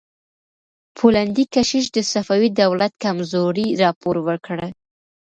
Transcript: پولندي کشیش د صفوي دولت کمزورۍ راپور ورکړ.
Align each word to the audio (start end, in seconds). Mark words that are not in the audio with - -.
پولندي 0.97 1.45
کشیش 1.53 1.85
د 1.95 1.97
صفوي 2.11 2.49
دولت 2.61 2.93
کمزورۍ 3.03 3.67
راپور 3.83 4.15
ورکړ. 4.27 4.57